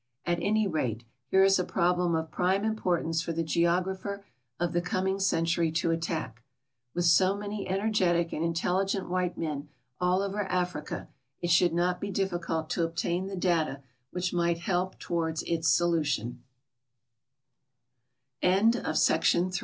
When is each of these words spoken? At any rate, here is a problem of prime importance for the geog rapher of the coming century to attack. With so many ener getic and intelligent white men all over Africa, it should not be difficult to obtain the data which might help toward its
At 0.25 0.39
any 0.41 0.65
rate, 0.65 1.03
here 1.27 1.43
is 1.43 1.59
a 1.59 1.63
problem 1.63 2.15
of 2.15 2.31
prime 2.31 2.65
importance 2.65 3.21
for 3.21 3.33
the 3.33 3.43
geog 3.43 3.85
rapher 3.85 4.23
of 4.59 4.73
the 4.73 4.81
coming 4.81 5.19
century 5.19 5.71
to 5.73 5.91
attack. 5.91 6.41
With 6.95 7.05
so 7.05 7.37
many 7.37 7.67
ener 7.67 7.91
getic 7.93 8.33
and 8.33 8.43
intelligent 8.43 9.09
white 9.09 9.37
men 9.37 9.69
all 9.99 10.23
over 10.23 10.41
Africa, 10.45 11.07
it 11.39 11.51
should 11.51 11.71
not 11.75 12.01
be 12.01 12.09
difficult 12.09 12.71
to 12.71 12.83
obtain 12.83 13.27
the 13.27 13.35
data 13.35 13.83
which 14.09 14.33
might 14.33 14.57
help 14.57 14.97
toward 14.97 15.39
its 15.45 15.79